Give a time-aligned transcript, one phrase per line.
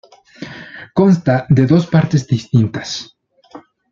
[0.99, 2.89] Consta de dos partes distintas.